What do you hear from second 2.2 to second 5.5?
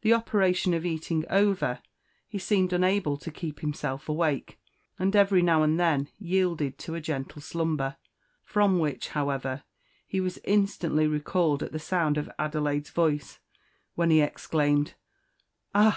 he seemed unable to keep himself awake, and every